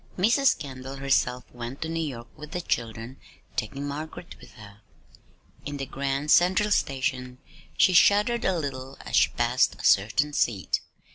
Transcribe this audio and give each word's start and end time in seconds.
Mrs. 0.17 0.57
Kendall 0.57 0.95
herself 0.95 1.43
went 1.51 1.83
to 1.83 1.87
New 1.87 2.01
York 2.01 2.29
with 2.35 2.53
the 2.53 2.61
children, 2.61 3.19
taking 3.55 3.87
Margaret 3.87 4.35
with 4.41 4.53
her. 4.53 4.81
In 5.63 5.77
the 5.77 5.85
Grand 5.85 6.31
Central 6.31 6.71
Station 6.71 7.37
she 7.77 7.93
shuddered 7.93 8.43
a 8.43 8.57
little 8.57 8.97
as 9.01 9.15
she 9.15 9.29
passed 9.29 9.75
a 9.79 9.85
certain 9.85 10.33
seat. 10.33 10.79